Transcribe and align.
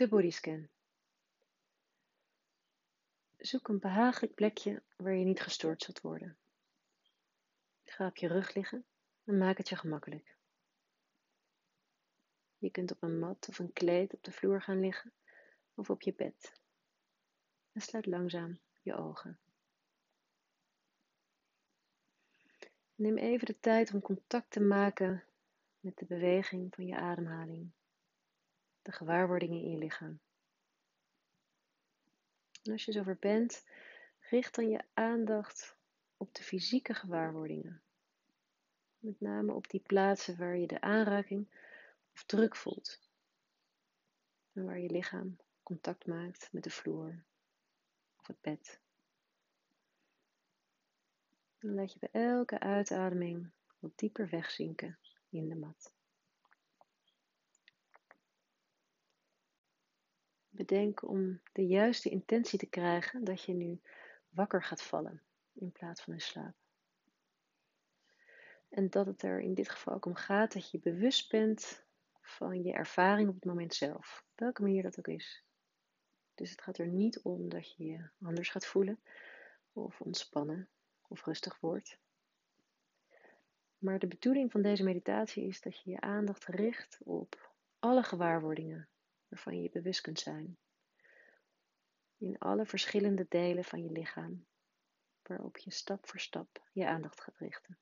De 0.00 0.08
bodyscan. 0.08 0.68
Zoek 3.36 3.68
een 3.68 3.78
behagelijk 3.78 4.34
plekje 4.34 4.82
waar 4.96 5.14
je 5.14 5.24
niet 5.24 5.40
gestoord 5.40 5.82
zult 5.82 6.00
worden. 6.00 6.36
Ga 7.84 8.06
op 8.06 8.16
je 8.16 8.28
rug 8.28 8.54
liggen 8.54 8.84
en 9.24 9.38
maak 9.38 9.56
het 9.56 9.68
je 9.68 9.76
gemakkelijk. 9.76 10.36
Je 12.58 12.70
kunt 12.70 12.90
op 12.90 13.02
een 13.02 13.18
mat 13.18 13.48
of 13.48 13.58
een 13.58 13.72
kleed 13.72 14.14
op 14.14 14.22
de 14.22 14.32
vloer 14.32 14.62
gaan 14.62 14.80
liggen 14.80 15.12
of 15.74 15.90
op 15.90 16.02
je 16.02 16.14
bed. 16.14 16.60
En 17.72 17.80
sluit 17.80 18.06
langzaam 18.06 18.58
je 18.82 18.94
ogen. 18.94 19.38
Neem 22.94 23.16
even 23.16 23.46
de 23.46 23.60
tijd 23.60 23.92
om 23.92 24.00
contact 24.00 24.50
te 24.50 24.60
maken 24.60 25.24
met 25.80 25.96
de 25.96 26.04
beweging 26.04 26.74
van 26.74 26.86
je 26.86 26.96
ademhaling, 26.96 27.72
de 28.82 28.92
gewaarwordingen 28.92 29.62
in 29.62 29.70
je 29.70 29.78
lichaam. 29.78 30.20
En 32.62 32.72
als 32.72 32.84
je 32.84 32.92
zover 32.92 33.16
bent, 33.16 33.64
richt 34.20 34.54
dan 34.54 34.68
je 34.68 34.84
aandacht 34.94 35.76
op 36.16 36.34
de 36.34 36.42
fysieke 36.42 36.94
gewaarwordingen. 36.94 37.82
Met 38.98 39.20
name 39.20 39.52
op 39.52 39.68
die 39.68 39.80
plaatsen 39.80 40.38
waar 40.38 40.56
je 40.56 40.66
de 40.66 40.80
aanraking 40.80 41.48
of 42.12 42.24
druk 42.24 42.56
voelt. 42.56 43.00
En 44.52 44.64
waar 44.64 44.78
je 44.78 44.90
lichaam 44.90 45.36
contact 45.62 46.06
maakt 46.06 46.52
met 46.52 46.62
de 46.62 46.70
vloer 46.70 47.24
of 48.16 48.26
het 48.26 48.40
bed. 48.40 48.80
Dan 51.58 51.74
laat 51.74 51.92
je 51.92 51.98
bij 51.98 52.22
elke 52.22 52.60
uitademing 52.60 53.50
wat 53.78 53.98
dieper 53.98 54.28
wegzinken 54.28 54.98
in 55.28 55.48
de 55.48 55.56
mat. 55.56 55.94
Bedenk 60.60 61.08
om 61.08 61.40
de 61.52 61.66
juiste 61.66 62.08
intentie 62.08 62.58
te 62.58 62.66
krijgen 62.66 63.24
dat 63.24 63.42
je 63.44 63.52
nu 63.52 63.80
wakker 64.28 64.62
gaat 64.62 64.82
vallen 64.82 65.22
in 65.52 65.72
plaats 65.72 66.02
van 66.02 66.12
in 66.12 66.20
slaap. 66.20 66.54
En 68.68 68.90
dat 68.90 69.06
het 69.06 69.22
er 69.22 69.40
in 69.40 69.54
dit 69.54 69.68
geval 69.68 69.94
ook 69.94 70.06
om 70.06 70.14
gaat 70.14 70.52
dat 70.52 70.70
je 70.70 70.78
bewust 70.78 71.30
bent 71.30 71.84
van 72.20 72.62
je 72.62 72.72
ervaring 72.72 73.28
op 73.28 73.34
het 73.34 73.44
moment 73.44 73.74
zelf, 73.74 74.24
welke 74.34 74.62
manier 74.62 74.82
dat 74.82 74.98
ook 74.98 75.08
is. 75.08 75.44
Dus 76.34 76.50
het 76.50 76.62
gaat 76.62 76.78
er 76.78 76.88
niet 76.88 77.20
om 77.22 77.48
dat 77.48 77.74
je 77.76 77.84
je 77.84 78.08
anders 78.22 78.48
gaat 78.48 78.66
voelen 78.66 79.00
of 79.72 80.00
ontspannen 80.00 80.68
of 81.08 81.24
rustig 81.24 81.60
wordt. 81.60 81.98
Maar 83.78 83.98
de 83.98 84.08
bedoeling 84.08 84.50
van 84.50 84.62
deze 84.62 84.84
meditatie 84.84 85.46
is 85.46 85.60
dat 85.60 85.82
je 85.82 85.90
je 85.90 86.00
aandacht 86.00 86.44
richt 86.44 86.98
op 87.04 87.52
alle 87.78 88.02
gewaarwordingen 88.02 88.89
waarvan 89.30 89.62
je 89.62 89.70
bewust 89.70 90.00
kunt 90.00 90.18
zijn. 90.18 90.58
In 92.16 92.38
alle 92.38 92.66
verschillende 92.66 93.26
delen 93.28 93.64
van 93.64 93.82
je 93.82 93.90
lichaam, 93.90 94.46
waarop 95.22 95.56
je 95.56 95.70
stap 95.70 96.06
voor 96.08 96.20
stap 96.20 96.62
je 96.72 96.86
aandacht 96.86 97.20
gaat 97.20 97.36
richten. 97.36 97.78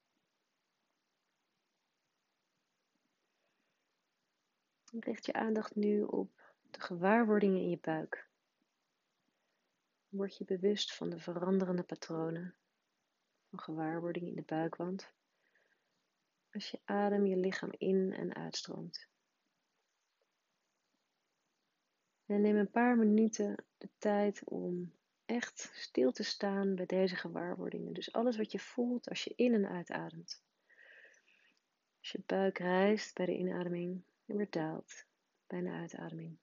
Richt 5.01 5.27
je 5.27 5.33
aandacht 5.33 5.75
nu 5.75 6.03
op 6.03 6.43
de 6.71 6.81
gewaarwordingen 6.81 7.61
in 7.61 7.71
je 7.71 7.79
buik. 7.79 8.29
Word 10.09 10.37
je 10.37 10.45
bewust 10.45 10.95
van 10.95 11.11
de 11.11 11.19
veranderende 11.19 11.83
patronen 11.83 12.55
van 13.49 13.59
gewaarwordingen 13.59 14.29
in 14.29 14.37
de 14.37 14.43
buikwand 14.43 15.13
als 16.53 16.71
je 16.71 16.81
adem 16.85 17.27
je 17.27 17.37
lichaam 17.37 17.71
in 17.79 18.13
en 18.13 18.35
uitstroomt. 18.35 19.09
En 22.29 22.41
neem 22.41 22.57
een 22.57 22.71
paar 22.71 22.97
minuten 22.97 23.65
de 23.79 23.89
tijd 23.99 24.45
om 24.45 24.93
echt 25.27 25.71
stil 25.75 26.13
te 26.13 26.23
staan 26.23 26.75
bij 26.75 26.87
deze 26.87 27.17
gewaarwordingen. 27.17 27.93
Dus 27.93 28.13
alles 28.13 28.37
wat 28.37 28.53
je 28.53 28.59
voelt 28.59 29.09
als 29.09 29.25
je 29.25 29.33
in 29.37 29.55
en 29.55 29.69
uitademt. 29.69 30.43
Als 31.99 32.11
je 32.11 32.23
buik 32.27 32.59
rijst 32.59 33.15
bij 33.15 33.27
de 33.27 33.37
inademing 33.37 34.03
en 34.27 34.37
weer 34.37 34.51
daalt 34.51 35.07
bij 35.47 35.59
een 35.59 35.69
uitademing. 35.69 36.37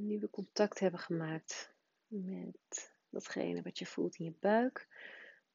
Nu 0.00 0.18
we 0.18 0.30
contact 0.30 0.78
hebben 0.78 1.00
gemaakt 1.00 1.72
met 2.06 2.94
datgene 3.08 3.62
wat 3.62 3.78
je 3.78 3.86
voelt 3.86 4.16
in 4.16 4.24
je 4.24 4.34
buik, 4.40 4.88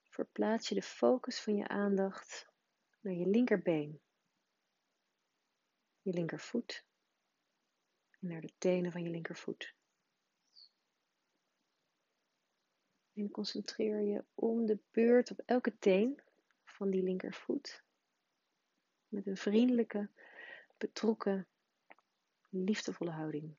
verplaats 0.03 0.69
je 0.69 0.75
de 0.75 0.81
focus 0.81 1.41
van 1.41 1.55
je 1.55 1.67
aandacht 1.67 2.47
naar 2.99 3.13
je 3.13 3.27
linkerbeen, 3.27 4.01
je 6.01 6.13
linkervoet 6.13 6.85
en 8.09 8.27
naar 8.27 8.41
de 8.41 8.53
tenen 8.57 8.91
van 8.91 9.03
je 9.03 9.09
linkervoet. 9.09 9.75
En 13.13 13.31
concentreer 13.31 14.01
je 14.01 14.23
om 14.33 14.65
de 14.65 14.79
beurt 14.91 15.31
op 15.31 15.41
elke 15.45 15.77
teen 15.77 16.21
van 16.63 16.89
die 16.89 17.03
linkervoet 17.03 17.83
met 19.07 19.27
een 19.27 19.37
vriendelijke, 19.37 20.09
betrokken, 20.77 21.47
liefdevolle 22.49 23.11
houding. 23.11 23.55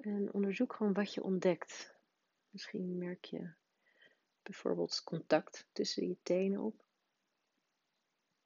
En 0.00 0.32
onderzoek 0.32 0.72
gewoon 0.72 0.92
wat 0.92 1.14
je 1.14 1.22
ontdekt. 1.22 1.94
Misschien 2.50 2.98
merk 2.98 3.24
je 3.24 3.52
bijvoorbeeld 4.42 5.02
contact 5.04 5.66
tussen 5.72 6.08
je 6.08 6.16
tenen 6.22 6.60
op, 6.60 6.84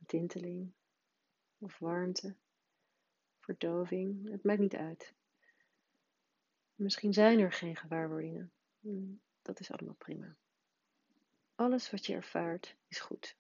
tinteling 0.07 0.73
of 1.59 1.79
warmte, 1.79 2.35
verdoving, 3.41 4.31
het 4.31 4.45
maakt 4.45 4.61
niet 4.61 4.75
uit. 4.75 5.15
Misschien 6.75 7.13
zijn 7.13 7.39
er 7.39 7.53
geen 7.53 7.77
gewaarwordingen. 7.77 8.53
Hmm, 8.81 9.21
dat 9.43 9.61
is 9.61 9.71
allemaal 9.71 9.95
prima. 9.95 10.37
Alles 11.55 11.91
wat 11.91 12.07
je 12.07 12.15
ervaart 12.15 12.77
is 12.89 13.01
goed. 13.01 13.37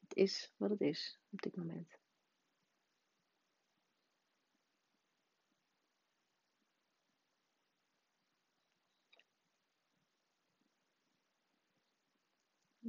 Het 0.00 0.14
is 0.14 0.52
wat 0.56 0.70
het 0.70 0.80
is 0.80 1.20
op 1.30 1.42
dit 1.42 1.56
moment. 1.56 1.98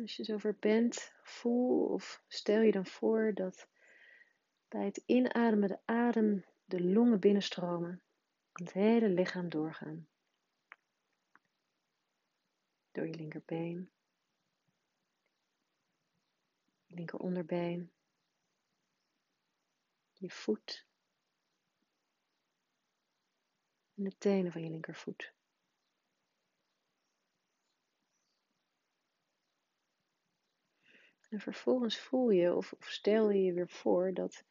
Als 0.02 0.16
je 0.16 0.24
zover 0.24 0.56
bent, 0.60 1.14
voel 1.24 1.86
of 1.88 2.24
stel 2.28 2.62
je 2.62 2.72
dan 2.72 2.86
voor 2.86 3.34
dat 3.34 3.68
bij 4.68 4.86
het 4.86 5.04
inademen 5.06 5.70
de 5.70 5.80
adem 5.86 6.46
de 6.66 6.84
longen 6.84 7.20
binnenstromen 7.20 8.04
en 8.52 8.64
het 8.64 8.74
hele 8.74 9.10
lichaam 9.10 9.50
doorgaan. 9.50 10.08
Door 12.92 13.08
je 13.08 13.16
linkerbeen, 13.16 13.92
linkeronderbeen, 16.88 17.92
je 20.14 20.30
voet 20.30 20.88
en 23.96 24.04
de 24.04 24.18
tenen 24.18 24.52
van 24.52 24.64
je 24.64 24.70
linkervoet. 24.70 25.34
En 31.36 31.42
vervolgens 31.42 32.00
voel 32.00 32.30
je 32.30 32.56
of, 32.56 32.74
stel 32.80 33.30
je 33.30 33.44
je 33.44 33.54
weer 33.54 33.70
voor 33.70 34.14
dat 34.14 34.44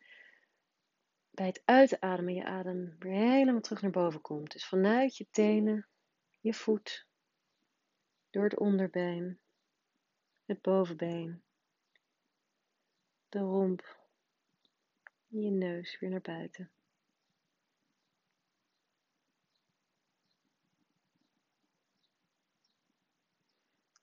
bij 1.31 1.47
het 1.47 1.63
uitademen 1.65 2.35
je 2.35 2.45
adem 2.45 2.97
weer 2.99 3.13
helemaal 3.13 3.61
terug 3.61 3.83
naar 3.83 3.91
boven 3.91 4.21
komt. 4.21 4.53
Dus 4.53 4.67
vanuit 4.67 5.17
je 5.17 5.27
tenen, 5.31 5.89
je 6.41 6.55
voet, 6.55 7.07
door 8.31 8.45
het 8.45 8.59
onderbeen, 8.59 9.41
het 10.45 10.61
bovenbeen, 10.61 11.43
de 13.29 13.39
romp, 13.39 13.99
je 15.27 15.51
neus 15.51 15.99
weer 15.99 16.11
naar 16.11 16.21
buiten. 16.21 16.74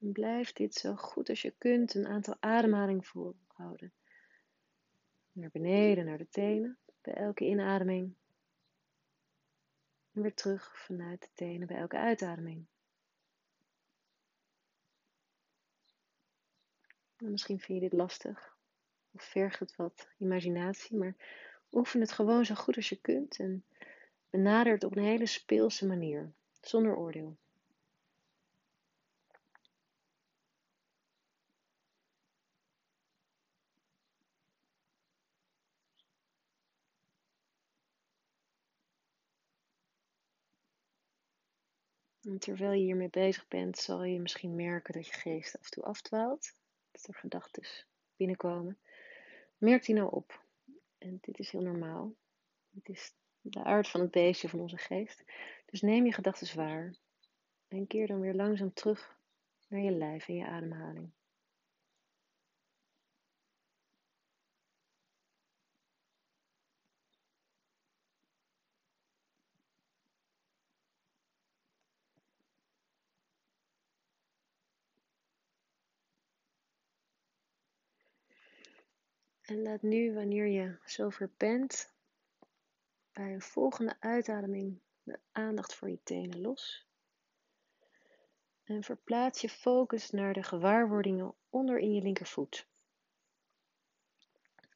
Blijf 0.09 0.53
dit 0.53 0.73
zo 0.73 0.95
goed 0.95 1.29
als 1.29 1.41
je 1.41 1.53
kunt 1.57 1.93
een 1.93 2.07
aantal 2.07 2.35
ademhalingen 2.39 3.03
volhouden. 3.03 3.93
Naar 5.31 5.49
beneden, 5.51 6.05
naar 6.05 6.17
de 6.17 6.29
tenen, 6.29 6.77
bij 7.01 7.13
elke 7.13 7.45
inademing. 7.45 8.15
En 10.13 10.21
weer 10.21 10.33
terug 10.33 10.79
vanuit 10.85 11.21
de 11.21 11.29
tenen 11.33 11.67
bij 11.67 11.77
elke 11.77 11.97
uitademing. 11.97 12.65
misschien 17.29 17.59
vind 17.59 17.81
je 17.81 17.89
dit 17.89 17.99
lastig 17.99 18.57
of 19.11 19.23
vergt 19.23 19.59
het 19.59 19.75
wat 19.75 20.07
imaginatie, 20.17 20.97
maar 20.97 21.15
oefen 21.71 21.99
het 21.99 22.11
gewoon 22.11 22.45
zo 22.45 22.55
goed 22.55 22.75
als 22.75 22.89
je 22.89 23.01
kunt 23.01 23.39
en 23.39 23.65
benader 24.29 24.73
het 24.73 24.83
op 24.83 24.95
een 24.95 25.03
hele 25.03 25.25
speelse 25.25 25.87
manier, 25.87 26.31
zonder 26.61 26.95
oordeel. 26.95 27.37
En 42.23 42.39
terwijl 42.39 42.71
je 42.71 42.83
hiermee 42.83 43.09
bezig 43.09 43.47
bent, 43.47 43.77
zal 43.77 44.03
je 44.03 44.19
misschien 44.19 44.55
merken 44.55 44.93
dat 44.93 45.07
je 45.07 45.13
geest 45.13 45.57
af 45.57 45.63
en 45.63 45.71
toe 45.71 45.83
afdwaalt. 45.83 46.55
Dat 46.91 47.07
er 47.07 47.13
gedachten 47.13 47.63
binnenkomen. 48.15 48.77
Merk 49.57 49.85
die 49.85 49.95
nou 49.95 50.11
op. 50.11 50.43
En 50.97 51.17
dit 51.21 51.39
is 51.39 51.51
heel 51.51 51.61
normaal. 51.61 52.13
Het 52.73 52.89
is 52.89 53.13
de 53.41 53.63
aard 53.63 53.87
van 53.87 54.01
het 54.01 54.11
beestje 54.11 54.49
van 54.49 54.59
onze 54.59 54.77
geest. 54.77 55.23
Dus 55.65 55.81
neem 55.81 56.05
je 56.05 56.13
gedachten 56.13 56.55
waar. 56.55 56.95
En 57.67 57.87
keer 57.87 58.07
dan 58.07 58.19
weer 58.19 58.33
langzaam 58.33 58.73
terug 58.73 59.17
naar 59.67 59.81
je 59.81 59.91
lijf 59.91 60.27
en 60.27 60.35
je 60.35 60.45
ademhaling. 60.45 61.11
En 79.51 79.61
laat 79.61 79.81
nu, 79.81 80.13
wanneer 80.13 80.45
je 80.45 80.77
zover 80.85 81.31
bent, 81.37 81.93
bij 83.11 83.33
een 83.33 83.41
volgende 83.41 83.95
uitademing 83.99 84.79
de 85.03 85.19
aandacht 85.31 85.75
voor 85.75 85.89
je 85.89 86.03
tenen 86.03 86.41
los. 86.41 86.87
En 88.63 88.83
verplaats 88.83 89.41
je 89.41 89.49
focus 89.49 90.09
naar 90.09 90.33
de 90.33 90.43
gewaarwordingen 90.43 91.35
onder 91.49 91.79
in 91.79 91.93
je 91.93 92.01
linkervoet. 92.01 92.67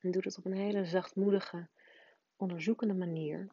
En 0.01 0.11
doe 0.11 0.21
dat 0.21 0.37
op 0.37 0.45
een 0.45 0.57
hele 0.57 0.85
zachtmoedige, 0.85 1.67
onderzoekende 2.35 2.93
manier. 2.93 3.49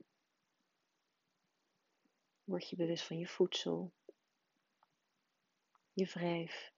Word 2.45 2.71
je 2.71 2.77
bewust 2.77 3.07
van 3.07 3.19
je 3.19 3.27
voedsel, 3.27 3.93
je 5.93 6.05
wrijf, 6.05 6.73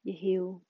je 0.00 0.12
hiel, 0.12 0.64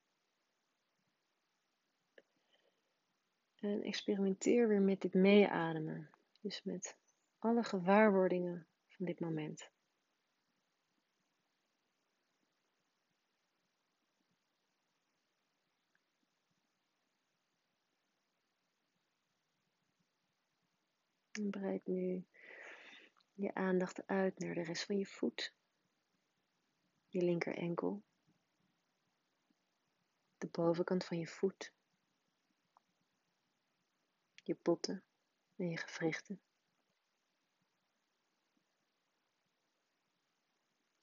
En 3.64 3.82
experimenteer 3.82 4.68
weer 4.68 4.80
met 4.80 5.00
dit 5.00 5.14
meeademen. 5.14 6.10
Dus 6.40 6.62
met 6.62 6.96
alle 7.38 7.62
gewaarwordingen 7.62 8.66
van 8.88 9.06
dit 9.06 9.20
moment. 9.20 9.70
En 21.32 21.50
breid 21.50 21.86
nu 21.86 22.24
je 23.34 23.54
aandacht 23.54 24.06
uit 24.06 24.38
naar 24.38 24.54
de 24.54 24.62
rest 24.62 24.84
van 24.84 24.98
je 24.98 25.06
voet. 25.06 25.54
Je 27.08 27.22
linker 27.22 27.56
enkel. 27.56 28.02
De 30.38 30.46
bovenkant 30.46 31.04
van 31.04 31.18
je 31.18 31.26
voet 31.26 31.72
je 34.46 34.56
botten 34.62 35.04
en 35.56 35.70
je 35.70 35.76
gewrichten. 35.76 36.40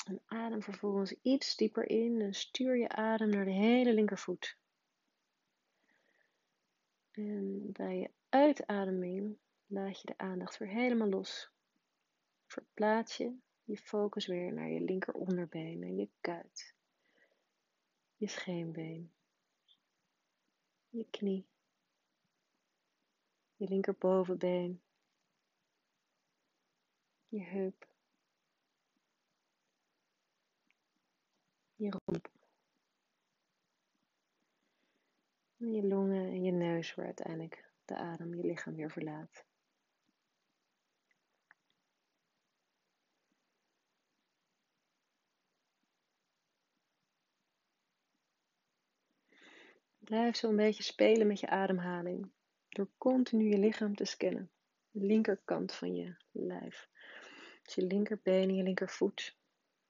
En 0.05 0.21
adem 0.25 0.61
vervolgens 0.61 1.15
iets 1.21 1.55
dieper 1.55 1.89
in 1.89 2.21
en 2.21 2.33
stuur 2.33 2.77
je 2.77 2.89
adem 2.89 3.29
naar 3.29 3.45
de 3.45 3.51
hele 3.51 3.93
linkervoet. 3.93 4.57
En 7.11 7.71
bij 7.71 7.99
je 7.99 8.11
uitademing 8.29 9.37
laat 9.65 10.01
je 10.01 10.07
de 10.07 10.17
aandacht 10.17 10.57
weer 10.57 10.69
helemaal 10.69 11.09
los. 11.09 11.51
Verplaats 12.45 13.17
je 13.17 13.37
je 13.63 13.77
focus 13.77 14.25
weer 14.27 14.53
naar 14.53 14.69
je 14.69 14.81
linkeronderbeen 14.81 15.83
en 15.83 15.95
je 15.95 16.09
kuit, 16.21 16.75
je 18.15 18.27
scheenbeen, 18.27 19.13
je 20.89 21.07
knie 21.09 21.50
je 23.61 23.67
linkerbovenbeen, 23.67 24.81
je 27.27 27.43
heup, 27.43 27.87
je 31.75 31.89
romp, 31.89 32.29
je 35.55 35.83
longen 35.83 36.25
en 36.25 36.43
je 36.43 36.51
neus 36.51 36.95
waar 36.95 37.05
uiteindelijk 37.05 37.71
de 37.85 37.95
adem 37.95 38.35
je 38.35 38.43
lichaam 38.43 38.75
weer 38.75 38.91
verlaat. 38.91 39.45
Blijf 49.99 50.35
zo 50.35 50.49
een 50.49 50.55
beetje 50.55 50.83
spelen 50.83 51.27
met 51.27 51.39
je 51.39 51.47
ademhaling. 51.47 52.31
Door 52.71 52.89
continu 52.97 53.49
je 53.49 53.57
lichaam 53.57 53.95
te 53.95 54.05
scannen. 54.05 54.51
De 54.91 55.05
linkerkant 55.05 55.73
van 55.73 55.95
je 55.95 56.15
lijf. 56.31 56.87
Dus 57.63 57.75
je 57.75 57.85
linkerbeen 57.85 58.49
en 58.49 58.55
je 58.55 58.63
linkervoet. 58.63 59.37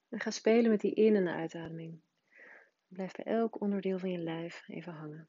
En 0.10 0.20
ga 0.20 0.32
spelen 0.32 0.72
met 0.72 0.82
die 0.82 0.94
in- 0.94 1.16
en 1.16 1.28
uitademing. 1.28 2.02
Blijf 2.88 3.12
bij 3.12 3.26
elk 3.26 3.62
onderdeel 3.62 4.00
van 4.00 4.12
je 4.12 4.18
lijf 4.18 4.64
even 4.68 4.94
hangen. 4.94 5.28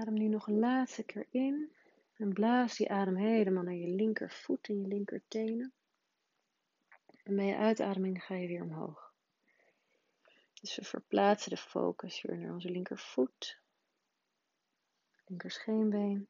Adem 0.00 0.05
nu 0.16 0.28
nog 0.28 0.46
een 0.46 0.58
laatste 0.58 1.02
keer 1.02 1.26
in. 1.30 1.72
En 2.16 2.32
blaas 2.32 2.76
die 2.76 2.90
adem 2.90 3.16
helemaal 3.16 3.62
naar 3.62 3.74
je 3.74 3.88
linkervoet 3.88 4.68
en 4.68 4.80
je 4.80 4.86
linkertenen. 4.86 5.72
En 7.22 7.36
bij 7.36 7.46
je 7.46 7.56
uitademing 7.56 8.24
ga 8.24 8.34
je 8.34 8.46
weer 8.46 8.62
omhoog. 8.62 9.14
Dus 10.60 10.76
we 10.76 10.84
verplaatsen 10.84 11.50
de 11.50 11.56
focus 11.56 12.22
weer 12.22 12.38
naar 12.38 12.52
onze 12.52 12.70
linkervoet, 12.70 13.60
linkerscheenbeen, 15.26 16.28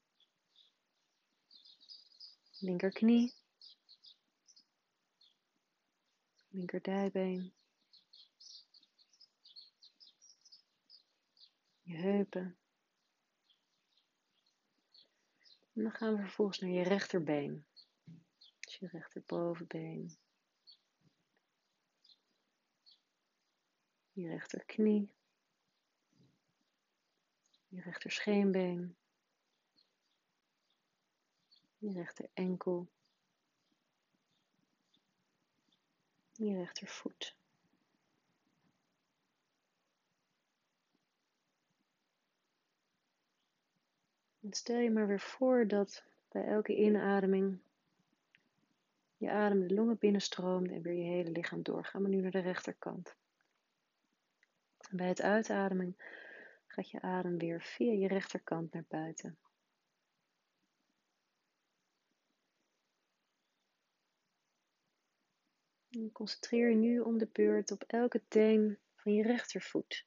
linkerknie, 2.59 3.35
linkerdijbeen, 6.49 7.53
je 11.83 11.97
heupen, 11.97 12.59
En 15.77 15.83
dan 15.83 15.93
gaan 15.93 16.15
we 16.15 16.21
vervolgens 16.21 16.59
naar 16.59 16.71
je 16.71 16.83
rechterbeen. 16.83 17.67
Dus 18.61 18.77
je 18.77 18.89
rechterbovenbeen. 18.89 20.19
Je 24.13 24.29
rechterknie. 24.29 25.15
Je 27.69 27.81
rechterscheenbeen. 27.81 28.97
Je 31.79 31.93
rechter 31.93 32.31
enkel. 32.35 32.89
Je 36.33 36.57
rechtervoet. 36.57 37.36
Stel 44.51 44.79
je 44.79 44.91
maar 44.91 45.07
weer 45.07 45.21
voor 45.21 45.67
dat 45.67 46.05
bij 46.29 46.47
elke 46.47 46.77
inademing 46.77 47.59
je 49.17 49.31
adem 49.31 49.69
de 49.69 49.75
longen 49.75 49.99
binnenstroomt 49.99 50.71
en 50.71 50.83
weer 50.83 50.93
je 50.93 51.11
hele 51.11 51.31
lichaam 51.31 51.63
door. 51.63 51.85
Gaan 51.85 52.03
we 52.03 52.09
nu 52.09 52.21
naar 52.21 52.31
de 52.31 52.39
rechterkant. 52.39 53.15
En 54.91 54.97
bij 54.97 55.09
het 55.09 55.23
uitademen 55.23 55.97
gaat 56.67 56.91
je 56.91 57.01
adem 57.01 57.39
weer 57.39 57.63
via 57.63 57.93
je 57.93 58.09
rechterkant 58.09 58.73
naar 58.73 58.85
buiten. 58.89 59.39
En 65.91 66.13
concentreer 66.13 66.71
je 66.71 66.77
nu 66.77 67.01
om 67.01 67.19
de 67.19 67.29
beurt 67.33 67.71
op 67.71 67.83
elke 67.83 68.23
teen 68.29 68.79
van 68.97 69.13
je 69.13 69.23
rechtervoet. 69.23 70.07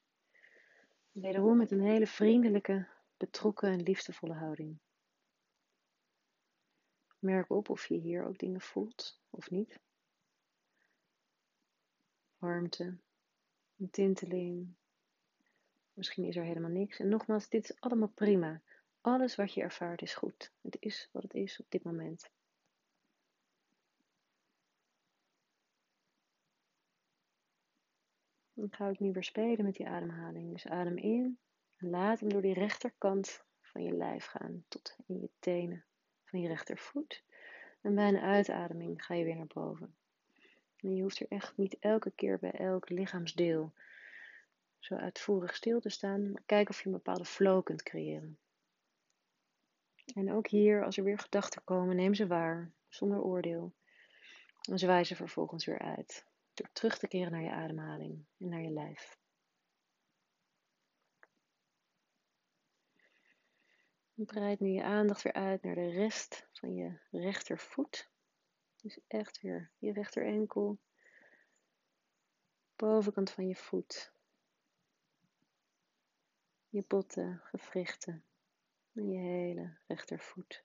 Wederom 1.12 1.56
met 1.56 1.70
een 1.70 1.80
hele 1.80 2.06
vriendelijke, 2.06 2.86
betrokken 3.20 3.68
en 3.68 3.82
liefdevolle 3.82 4.34
houding. 4.34 4.78
Merk 7.18 7.50
op 7.50 7.68
of 7.68 7.86
je 7.86 7.98
hier 7.98 8.24
ook 8.24 8.38
dingen 8.38 8.60
voelt 8.60 9.20
of 9.30 9.50
niet. 9.50 9.80
Warmte, 12.38 12.98
tinteling. 13.90 14.74
Misschien 15.92 16.24
is 16.24 16.36
er 16.36 16.44
helemaal 16.44 16.70
niks. 16.70 16.98
En 16.98 17.08
nogmaals, 17.08 17.48
dit 17.48 17.64
is 17.64 17.80
allemaal 17.80 18.08
prima. 18.08 18.62
Alles 19.00 19.36
wat 19.36 19.54
je 19.54 19.60
ervaart 19.60 20.02
is 20.02 20.14
goed. 20.14 20.52
Het 20.60 20.76
is 20.80 21.08
wat 21.12 21.22
het 21.22 21.34
is 21.34 21.60
op 21.60 21.70
dit 21.70 21.82
moment. 21.82 22.30
Dan 28.52 28.72
ga 28.72 28.88
ik 28.88 28.98
nu 28.98 29.12
weer 29.12 29.24
spelen 29.24 29.64
met 29.64 29.74
die 29.74 29.88
ademhaling. 29.88 30.52
Dus 30.52 30.66
adem 30.66 30.96
in 30.96 31.38
laat 31.80 32.20
hem 32.20 32.28
door 32.28 32.42
die 32.42 32.54
rechterkant 32.54 33.44
van 33.60 33.82
je 33.82 33.92
lijf 33.92 34.26
gaan 34.26 34.64
tot 34.68 34.96
in 35.06 35.20
je 35.20 35.30
tenen 35.38 35.84
van 36.24 36.40
je 36.40 36.48
rechtervoet. 36.48 37.22
En 37.80 37.94
bij 37.94 38.08
een 38.08 38.20
uitademing 38.20 39.04
ga 39.04 39.14
je 39.14 39.24
weer 39.24 39.36
naar 39.36 39.46
boven. 39.46 39.94
En 40.76 40.96
je 40.96 41.02
hoeft 41.02 41.20
er 41.20 41.26
echt 41.28 41.56
niet 41.56 41.76
elke 41.78 42.10
keer 42.10 42.38
bij 42.38 42.52
elk 42.52 42.88
lichaamsdeel 42.88 43.72
zo 44.78 44.94
uitvoerig 44.94 45.54
stil 45.54 45.80
te 45.80 45.88
staan. 45.88 46.32
Maar 46.32 46.42
kijk 46.46 46.68
of 46.68 46.78
je 46.78 46.86
een 46.86 46.92
bepaalde 46.92 47.24
flow 47.24 47.64
kunt 47.64 47.82
creëren. 47.82 48.38
En 50.14 50.32
ook 50.32 50.48
hier, 50.48 50.84
als 50.84 50.96
er 50.96 51.04
weer 51.04 51.18
gedachten 51.18 51.64
komen, 51.64 51.96
neem 51.96 52.14
ze 52.14 52.26
waar, 52.26 52.70
zonder 52.88 53.22
oordeel. 53.22 53.72
En 54.70 54.78
zwaai 54.78 55.04
ze 55.04 55.16
vervolgens 55.16 55.64
weer 55.64 55.78
uit. 55.78 56.24
Door 56.54 56.68
terug 56.72 56.98
te 56.98 57.08
keren 57.08 57.32
naar 57.32 57.42
je 57.42 57.50
ademhaling 57.50 58.24
en 58.38 58.48
naar 58.48 58.62
je 58.62 58.70
lijf. 58.70 59.18
Breid 64.24 64.60
nu 64.60 64.68
je 64.68 64.82
aandacht 64.82 65.22
weer 65.22 65.32
uit 65.32 65.62
naar 65.62 65.74
de 65.74 65.90
rest 65.90 66.48
van 66.52 66.74
je 66.74 66.98
rechtervoet. 67.10 68.10
Dus 68.82 68.98
echt 69.06 69.40
weer 69.40 69.70
je 69.78 69.92
rechterenkel, 69.92 70.78
bovenkant 72.76 73.30
van 73.30 73.48
je 73.48 73.56
voet, 73.56 74.12
je 76.68 76.84
botten, 76.86 77.40
gewrichten 77.44 78.24
en 78.92 79.10
je 79.10 79.18
hele 79.18 79.76
rechtervoet. 79.86 80.64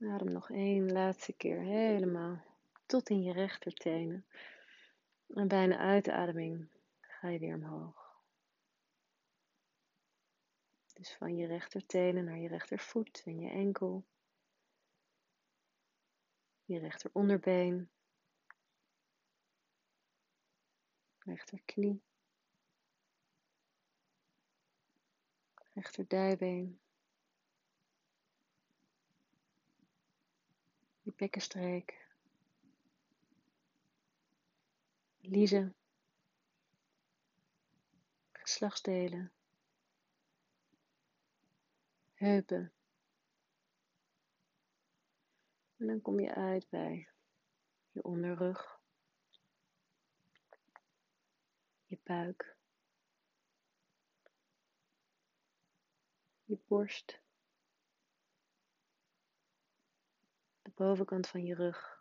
Adem 0.00 0.32
nog 0.32 0.50
één 0.50 0.92
laatste 0.92 1.32
keer 1.32 1.60
helemaal 1.60 2.44
tot 2.86 3.10
in 3.10 3.22
je 3.22 3.32
rechtertenen. 3.32 4.24
En 5.34 5.48
bij 5.48 5.64
een 5.64 5.74
uitademing 5.74 6.68
ga 7.00 7.28
je 7.28 7.38
weer 7.38 7.54
omhoog. 7.54 8.00
Dus 10.92 11.14
van 11.14 11.36
je 11.36 11.46
rechtertenen 11.46 12.24
naar 12.24 12.38
je 12.38 12.48
rechtervoet 12.48 13.22
en 13.24 13.40
je 13.40 13.50
enkel. 13.50 14.04
Je 16.64 16.78
rechteronderbeen. 16.78 17.90
Rechterknie. 21.18 22.02
Rechterdijbeen. 25.74 26.80
Je 31.02 31.12
bekkenstreek. 31.16 31.99
Liezen. 35.30 35.76
Geslachtsdelen. 38.32 39.32
Heupen. 42.14 42.72
En 45.76 45.86
dan 45.86 46.00
kom 46.00 46.20
je 46.20 46.34
uit 46.34 46.68
bij 46.68 47.08
je 47.90 48.02
onderrug. 48.02 48.80
Je 51.86 51.98
buik. 52.02 52.56
Je 56.44 56.58
borst. 56.66 57.20
De 60.62 60.70
bovenkant 60.74 61.28
van 61.28 61.44
je 61.44 61.54
rug 61.54 61.99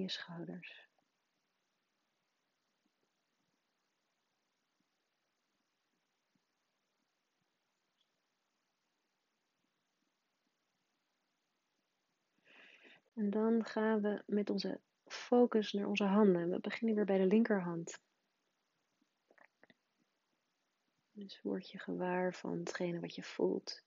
je 0.00 0.08
schouders. 0.08 0.90
En 13.14 13.30
dan 13.30 13.64
gaan 13.64 14.00
we 14.00 14.22
met 14.26 14.50
onze 14.50 14.80
focus 15.06 15.72
naar 15.72 15.86
onze 15.86 16.04
handen. 16.04 16.50
We 16.50 16.60
beginnen 16.60 16.94
weer 16.96 17.04
bij 17.04 17.18
de 17.18 17.26
linkerhand. 17.26 18.00
Dus 21.12 21.42
word 21.42 21.70
je 21.70 21.78
gewaar 21.78 22.34
van 22.34 22.58
hetgene 22.58 23.00
wat 23.00 23.14
je 23.14 23.22
voelt. 23.22 23.84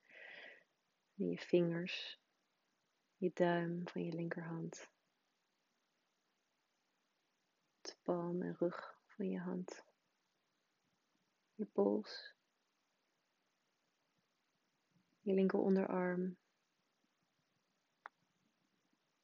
In 1.16 1.30
je 1.30 1.38
vingers, 1.38 2.20
je 3.18 3.32
duim 3.34 3.88
van 3.88 4.06
je 4.06 4.14
linkerhand 4.14 4.94
palm 7.94 8.42
en 8.42 8.56
rug 8.60 8.98
van 9.06 9.30
je 9.30 9.40
hand, 9.40 9.86
je 11.56 11.66
pols, 11.66 12.36
je 15.22 15.34
linker 15.34 15.60
onderarm, 15.60 16.38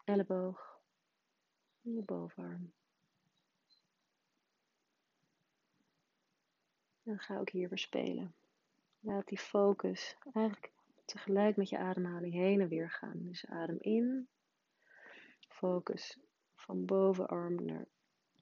elleboog 0.03 0.71
je 1.81 2.03
bovenarm. 2.03 2.73
En 7.03 7.19
ga 7.19 7.39
ook 7.39 7.49
hier 7.49 7.69
weer 7.69 7.77
spelen. 7.77 8.35
Laat 8.99 9.27
die 9.27 9.39
focus 9.39 10.17
eigenlijk 10.33 10.71
tegelijk 11.05 11.55
met 11.55 11.69
je 11.69 11.77
ademhaling 11.77 12.33
heen 12.33 12.61
en 12.61 12.67
weer 12.67 12.91
gaan. 12.91 13.23
Dus 13.23 13.45
adem 13.45 13.77
in, 13.79 14.29
focus 15.47 16.19
van 16.55 16.85
bovenarm 16.85 17.65
naar 17.65 17.87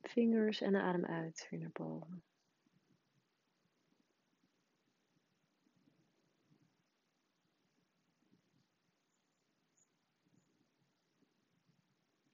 vingers 0.02 0.62
en 0.62 0.76
adem 0.76 1.06
uit 1.06 1.48
weer 1.50 1.60
naar 1.60 1.72
boven. 1.72 2.24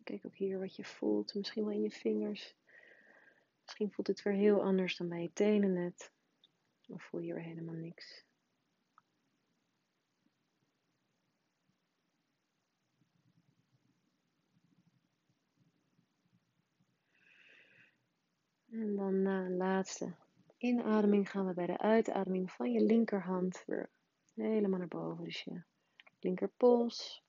Kijk 0.04 0.26
ook 0.26 0.36
hier 0.36 0.60
wat 0.60 0.76
je 0.76 0.84
voelt, 0.84 1.36
misschien 1.36 1.64
wel 1.64 1.74
in 1.74 1.82
je 1.82 1.92
vingers. 1.92 2.56
Misschien 3.62 3.92
voelt 3.92 4.08
het 4.08 4.22
weer 4.22 4.34
heel 4.34 4.64
anders 4.64 4.98
dan 4.98 5.10
bij 5.10 5.22
je 5.22 5.34
tenen 5.34 5.74
net. 5.74 6.12
Of 6.88 7.04
voel 7.04 7.22
je 7.22 7.34
weer 7.34 7.44
helemaal 7.44 7.74
niks. 7.74 8.26
En 18.76 18.96
dan 18.96 19.22
na 19.22 19.46
een 19.46 19.58
laatste 19.58 20.16
inademing 20.58 21.30
gaan 21.30 21.46
we 21.46 21.54
bij 21.54 21.66
de 21.66 21.78
uitademing 21.78 22.52
van 22.52 22.72
je 22.72 22.82
linkerhand 22.82 23.64
weer 23.66 23.90
helemaal 24.34 24.80
naar 24.80 24.88
boven. 24.88 25.24
Dus 25.24 25.44
je 25.44 25.64
linkerpols, 26.20 27.24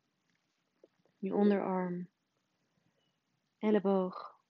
je 1.19 1.35
onderarm, 1.35 2.09
elleboog, 3.59 4.41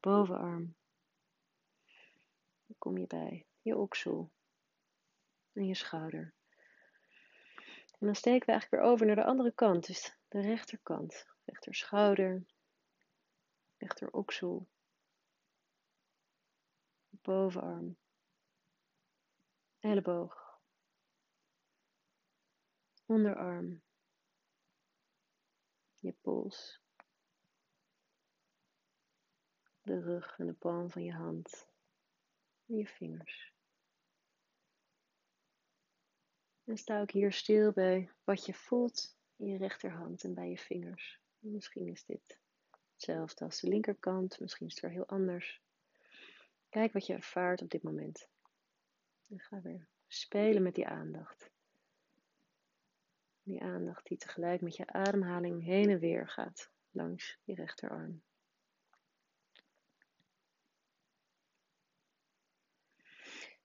bovenarm. 0.00 0.74
Dan 2.66 2.76
kom 2.78 2.98
je 2.98 3.06
bij 3.06 3.46
je 3.60 3.76
oksel 3.76 4.30
en 5.52 5.66
je 5.66 5.74
schouder. 5.74 6.34
En 7.98 8.06
dan 8.06 8.14
steken 8.14 8.46
we 8.46 8.52
eigenlijk 8.52 8.82
weer 8.82 8.92
over 8.92 9.06
naar 9.06 9.16
de 9.16 9.24
andere 9.24 9.52
kant, 9.52 9.86
dus 9.86 10.16
de 10.28 10.40
rechterkant. 10.40 11.26
Rechter 11.44 11.74
schouder, 11.74 12.46
rechter 13.76 14.12
oksel, 14.12 14.68
bovenarm, 17.22 17.98
elleboog, 19.78 20.60
onderarm, 23.06 23.82
je 25.98 26.12
pols, 26.12 26.80
de 29.82 30.00
rug 30.00 30.38
en 30.38 30.46
de 30.46 30.52
palm 30.52 30.90
van 30.90 31.04
je 31.04 31.12
hand 31.12 31.68
en 32.66 32.76
je 32.76 32.86
vingers. 32.86 33.54
En 36.64 36.76
sta 36.76 37.00
ook 37.00 37.10
hier 37.10 37.32
stil 37.32 37.72
bij 37.72 38.12
wat 38.24 38.46
je 38.46 38.54
voelt 38.54 39.18
in 39.36 39.46
je 39.46 39.56
rechterhand 39.56 40.24
en 40.24 40.34
bij 40.34 40.50
je 40.50 40.58
vingers. 40.58 41.20
Misschien 41.38 41.88
is 41.88 42.04
dit 42.04 42.40
hetzelfde 42.92 43.44
als 43.44 43.60
de 43.60 43.68
linkerkant, 43.68 44.40
misschien 44.40 44.66
is 44.66 44.72
het 44.72 44.82
weer 44.82 44.90
heel 44.90 45.08
anders. 45.08 45.62
Kijk 46.70 46.92
wat 46.92 47.06
je 47.06 47.12
ervaart 47.12 47.62
op 47.62 47.70
dit 47.70 47.82
moment. 47.82 48.28
En 49.28 49.38
ga 49.38 49.60
weer 49.60 49.88
spelen 50.06 50.62
met 50.62 50.74
die 50.74 50.86
aandacht. 50.86 51.50
Die 53.42 53.62
aandacht 53.62 54.06
die 54.06 54.16
tegelijk 54.16 54.60
met 54.60 54.76
je 54.76 54.86
ademhaling 54.86 55.64
heen 55.64 55.90
en 55.90 55.98
weer 55.98 56.28
gaat 56.28 56.70
langs 56.90 57.38
je 57.44 57.54
rechterarm. 57.54 58.22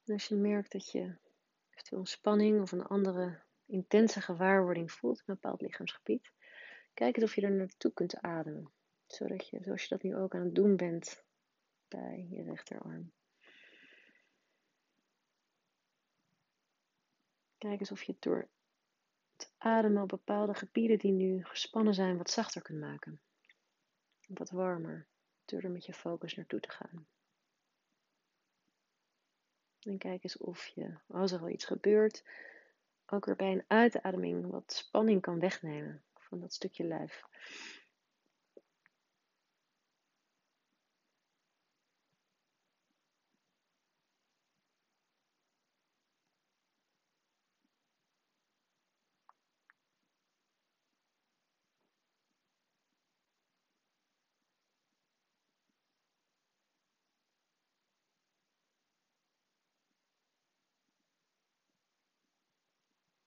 En 0.04 0.14
als 0.14 0.28
je 0.28 0.36
merkt 0.36 0.72
dat 0.72 0.92
je 0.92 1.18
eventueel 1.70 2.00
een 2.00 2.08
spanning 2.08 2.62
of 2.62 2.72
een 2.72 2.86
andere 2.86 3.42
intense 3.66 4.22
gewaarwording 4.22 4.92
voelt 4.92 5.18
in 5.18 5.24
een 5.26 5.34
bepaald 5.42 5.62
lichaamsgebied, 5.62 6.32
kijk 6.94 7.16
eens 7.16 7.26
of 7.26 7.36
je 7.36 7.42
er 7.42 7.52
naartoe 7.52 7.94
kunt 7.94 8.18
ademen. 8.18 8.72
Zodat 9.06 9.48
je, 9.50 9.64
zoals 9.64 9.82
je 9.82 9.88
dat 9.90 10.04
nu 10.04 10.16
ook 10.16 10.36
aan 10.36 10.44
het 10.44 10.56
doen 10.56 10.76
bent 10.76 11.25
bij 11.96 12.28
je 12.30 12.44
rechterarm. 12.44 13.12
Kijk 17.58 17.80
eens 17.80 17.92
of 17.92 18.04
je 18.04 18.16
door 18.20 18.50
het 19.38 19.54
ademen 19.58 20.02
op 20.02 20.08
bepaalde 20.08 20.54
gebieden 20.54 21.00
die 21.00 21.12
nu 21.12 21.44
gespannen 21.44 21.94
zijn 21.94 22.18
wat 22.18 22.30
zachter 22.30 22.62
kunt 22.62 22.80
maken. 22.80 23.22
Wat 24.28 24.50
warmer, 24.50 25.08
door 25.46 25.62
er 25.62 25.72
met 25.72 25.86
je 25.86 25.94
focus 25.94 26.36
naartoe 26.36 26.60
te 26.60 26.72
gaan. 26.72 27.08
En 29.80 29.98
kijk 29.98 30.24
eens 30.24 30.38
of 30.38 30.68
je, 30.68 30.98
als 31.08 31.32
er 31.32 31.40
al 31.40 31.50
iets 31.50 31.66
gebeurt, 31.66 32.24
ook 33.06 33.26
weer 33.26 33.36
bij 33.36 33.52
een 33.52 33.66
uitademing 33.68 34.50
wat 34.50 34.74
spanning 34.74 35.22
kan 35.22 35.40
wegnemen 35.40 36.04
van 36.14 36.40
dat 36.40 36.54
stukje 36.54 36.84
lijf. 36.84 37.24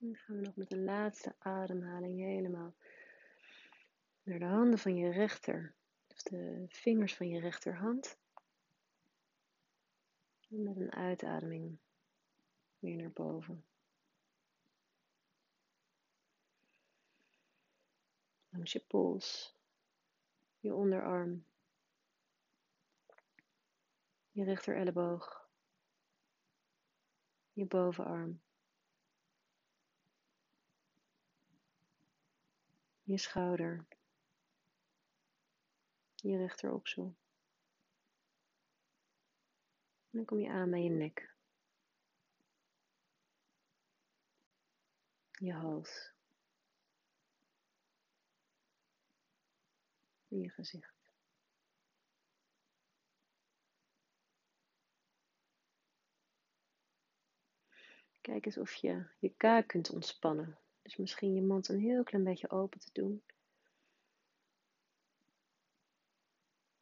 Dan 0.09 0.17
gaan 0.17 0.37
we 0.37 0.43
nog 0.43 0.57
met 0.57 0.69
de 0.69 0.79
laatste 0.79 1.35
ademhaling 1.39 2.21
helemaal 2.21 2.75
naar 4.23 4.39
de 4.39 4.45
handen 4.45 4.79
van 4.79 4.97
je 4.97 5.11
rechter, 5.11 5.75
of 6.07 6.23
de 6.23 6.65
vingers 6.69 7.15
van 7.15 7.29
je 7.29 7.41
rechterhand. 7.41 8.19
En 10.49 10.63
met 10.63 10.77
een 10.77 10.93
uitademing 10.93 11.79
weer 12.79 12.97
naar 12.97 13.11
boven. 13.11 13.65
Langs 18.49 18.73
je 18.73 18.81
pols, 18.81 19.57
je 20.59 20.75
onderarm, 20.75 21.45
je 24.31 24.45
rechter 24.45 24.77
elleboog, 24.77 25.51
je 27.53 27.67
bovenarm. 27.67 28.41
Je 33.09 33.19
schouder, 33.19 33.87
je 36.15 36.37
rechteroksel. 36.37 37.17
En 40.11 40.19
dan 40.19 40.25
kom 40.25 40.39
je 40.39 40.51
aan 40.51 40.71
bij 40.71 40.83
je 40.83 40.91
nek, 40.91 41.35
je 45.31 45.53
hals 45.53 46.13
en 50.29 50.41
je 50.41 50.51
gezicht. 50.51 50.97
Kijk 58.21 58.47
eens 58.47 58.59
of 58.59 58.75
je 58.75 59.07
je 59.19 59.35
kaak 59.37 59.67
kunt 59.67 59.91
ontspannen. 59.91 60.59
Dus 60.89 60.97
misschien 60.97 61.35
je 61.35 61.43
mond 61.43 61.69
een 61.69 61.81
heel 61.81 62.03
klein 62.03 62.25
beetje 62.25 62.51
open 62.51 62.81
te 62.81 62.91
doen. 62.93 63.23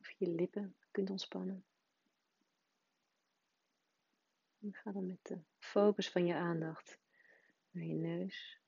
Of 0.01 0.11
je 0.11 0.29
lippen 0.29 0.77
kunt 0.91 1.11
ontspannen. 1.11 1.65
En 4.59 4.73
ga 4.73 4.93
dan 4.93 5.07
met 5.07 5.27
de 5.27 5.39
focus 5.59 6.11
van 6.11 6.27
je 6.27 6.35
aandacht 6.35 6.99
naar 7.71 7.85
je 7.85 7.95
neus, 7.95 8.61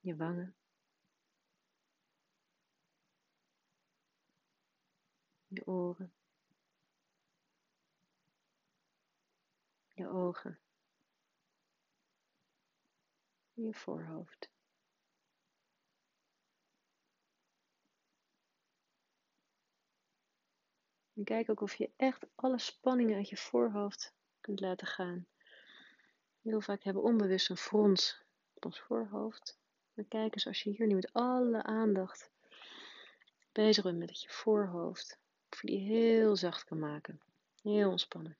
je 0.00 0.16
wangen, 0.16 0.54
je 5.46 5.66
oren, 5.66 6.12
je 9.94 10.08
ogen 10.08 10.60
je 13.66 13.74
voorhoofd. 13.74 14.50
En 21.14 21.24
kijk 21.24 21.50
ook 21.50 21.60
of 21.60 21.74
je 21.74 21.90
echt 21.96 22.26
alle 22.34 22.58
spanningen 22.58 23.16
uit 23.16 23.28
je 23.28 23.36
voorhoofd 23.36 24.14
kunt 24.40 24.60
laten 24.60 24.86
gaan. 24.86 25.26
Heel 26.42 26.60
vaak 26.60 26.82
hebben 26.82 27.02
we 27.02 27.08
onbewust 27.08 27.50
een 27.50 27.56
frons 27.56 28.22
op 28.54 28.64
ons 28.64 28.80
voorhoofd. 28.80 29.58
Maar 29.94 30.04
kijk 30.04 30.34
eens 30.34 30.46
als 30.46 30.62
je 30.62 30.70
hier 30.70 30.86
nu 30.86 30.94
met 30.94 31.12
alle 31.12 31.62
aandacht 31.62 32.30
bezig 33.52 33.84
bent 33.84 33.98
met 33.98 34.22
je 34.22 34.28
voorhoofd. 34.28 35.18
Of 35.50 35.60
je 35.60 35.66
die 35.66 35.78
heel 35.78 36.36
zacht 36.36 36.64
kan 36.64 36.78
maken. 36.78 37.20
Heel 37.62 37.90
ontspannen. 37.90 38.36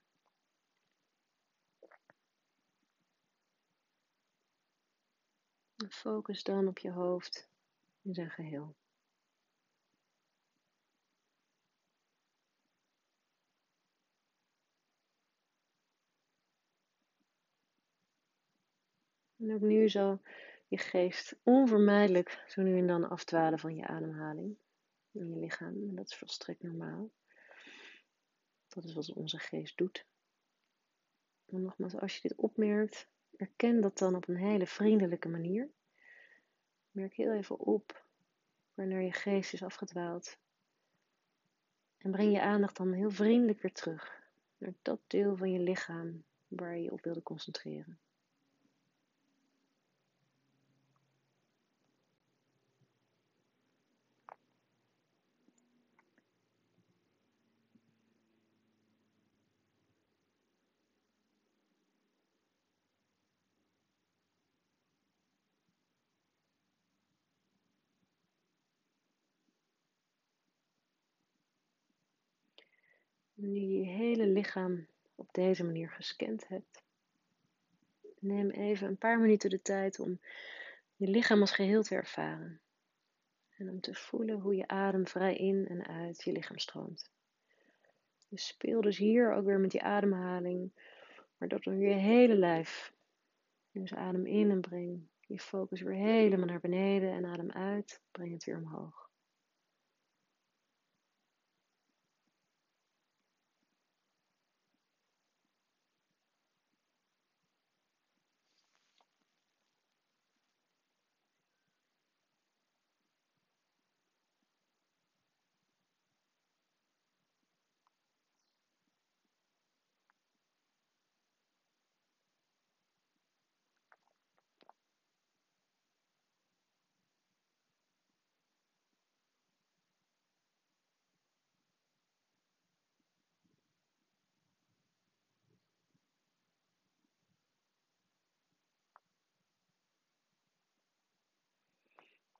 Focus 5.89 6.43
dan 6.43 6.69
op 6.69 6.79
je 6.79 6.91
hoofd 6.91 7.49
in 8.03 8.15
zijn 8.15 8.31
geheel. 8.31 8.77
En 19.37 19.55
ook 19.55 19.61
nu 19.61 19.89
zal 19.89 20.21
je 20.69 20.79
geest 20.79 21.37
onvermijdelijk 21.43 22.45
zo 22.47 22.63
nu 22.63 22.79
en 22.79 22.87
dan 22.87 23.09
afdwalen 23.09 23.59
van 23.59 23.77
je 23.77 23.87
ademhaling 23.87 24.57
in 25.13 25.29
je 25.29 25.39
lichaam. 25.39 25.89
En 25.89 25.95
dat 25.95 26.11
is 26.11 26.17
volstrekt 26.17 26.63
normaal. 26.63 27.11
Dat 28.69 28.85
is 28.85 28.95
wat 28.95 29.13
onze 29.13 29.39
geest 29.39 29.77
doet. 29.77 30.07
En 31.47 31.63
nogmaals, 31.63 31.95
als 31.95 32.15
je 32.15 32.29
dit 32.29 32.39
opmerkt, 32.39 33.09
erken 33.41 33.81
dat 33.81 33.99
dan 33.99 34.15
op 34.15 34.29
een 34.29 34.37
hele 34.37 34.67
vriendelijke 34.67 35.29
manier. 35.29 35.69
Merk 36.91 37.15
heel 37.15 37.33
even 37.33 37.59
op 37.59 38.05
wanneer 38.75 39.01
je 39.01 39.13
geest 39.13 39.53
is 39.53 39.63
afgedwaald. 39.63 40.39
En 41.99 42.11
breng 42.11 42.33
je 42.33 42.41
aandacht 42.41 42.77
dan 42.77 42.93
heel 42.93 43.11
vriendelijk 43.11 43.63
weer 43.63 43.73
terug 43.73 44.23
naar 44.59 44.73
dat 44.83 45.01
deel 45.07 45.37
van 45.37 45.53
je 45.53 45.59
lichaam 45.59 46.25
waar 46.49 46.77
je 46.77 46.83
je 46.83 46.93
op 46.93 47.05
wilde 47.05 47.23
concentreren. 47.23 47.99
Nu 73.43 73.59
je 73.59 73.87
hele 73.87 74.27
lichaam 74.27 74.87
op 75.15 75.29
deze 75.33 75.65
manier 75.65 75.91
gescand 75.91 76.49
hebt, 76.49 76.83
neem 78.19 78.51
even 78.51 78.89
een 78.89 78.97
paar 78.97 79.21
minuten 79.21 79.51
de 79.51 79.63
tijd 79.63 79.99
om 79.99 80.21
je 80.97 81.07
lichaam 81.07 81.41
als 81.41 81.53
geheel 81.53 81.83
te 81.83 81.95
ervaren. 81.95 82.61
En 83.57 83.71
om 83.71 83.81
te 83.81 83.95
voelen 83.95 84.41
hoe 84.41 84.57
je 84.57 84.69
adem 84.69 85.07
vrij 85.07 85.37
in 85.37 85.69
en 85.69 85.87
uit 85.87 86.23
je 86.23 86.33
lichaam 86.33 86.59
stroomt. 86.59 87.11
Speel 88.35 88.81
dus 88.81 88.99
hier 88.99 89.33
ook 89.33 89.45
weer 89.45 89.61
met 89.61 89.71
die 89.71 89.83
ademhaling, 89.83 90.73
maar 91.39 91.49
dat 91.49 91.63
door 91.63 91.75
je 91.75 91.95
hele 91.95 92.35
lijf 92.35 92.93
Dus 93.73 93.95
adem 93.95 94.27
in 94.27 94.51
en 94.51 94.61
breng 94.61 95.09
je 95.27 95.39
focus 95.39 95.81
weer 95.81 95.95
helemaal 95.95 96.47
naar 96.47 96.61
beneden 96.61 97.13
en 97.13 97.25
adem 97.25 97.51
uit, 97.51 98.01
breng 98.11 98.33
het 98.33 98.45
weer 98.45 98.57
omhoog. 98.57 99.10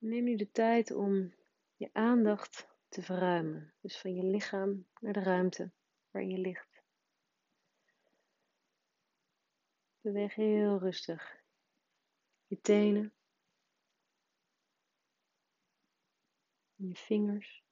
Neem 0.01 0.23
nu 0.23 0.35
de 0.35 0.51
tijd 0.51 0.91
om 0.91 1.33
je 1.75 1.89
aandacht 1.93 2.67
te 2.89 3.01
verruimen. 3.01 3.73
Dus 3.81 3.99
van 3.99 4.15
je 4.15 4.23
lichaam 4.23 4.87
naar 4.99 5.13
de 5.13 5.23
ruimte 5.23 5.71
waarin 6.09 6.31
je 6.31 6.37
ligt. 6.37 6.83
Beweeg 10.01 10.35
heel 10.35 10.77
rustig 10.79 11.43
je 12.45 12.61
tenen, 12.61 13.13
je 16.75 16.95
vingers. 16.95 17.63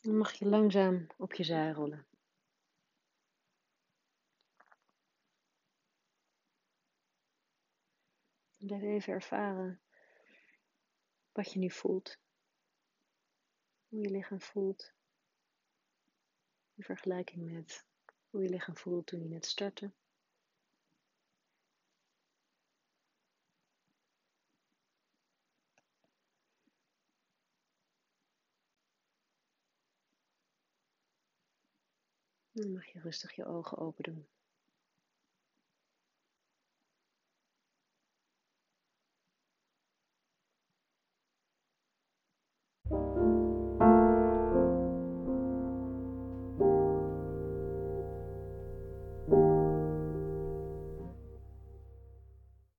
Dan 0.00 0.16
mag 0.16 0.32
je 0.32 0.44
langzaam 0.46 1.06
op 1.16 1.32
je 1.32 1.44
zij 1.44 1.70
rollen. 1.70 2.13
Blijf 8.64 8.82
even 8.82 9.12
ervaren 9.12 9.80
wat 11.32 11.52
je 11.52 11.58
nu 11.58 11.70
voelt. 11.70 12.18
Hoe 13.88 14.00
je 14.00 14.10
lichaam 14.10 14.40
voelt. 14.40 14.92
In 16.74 16.82
vergelijking 16.82 17.52
met 17.52 17.86
hoe 18.30 18.42
je 18.42 18.48
lichaam 18.48 18.76
voelt 18.76 19.06
toen 19.06 19.22
je 19.22 19.28
net 19.28 19.46
startte. 19.46 19.92
Dan 32.52 32.72
mag 32.72 32.86
je 32.86 33.00
rustig 33.00 33.32
je 33.32 33.44
ogen 33.44 33.78
open 33.78 34.02
doen. 34.02 34.28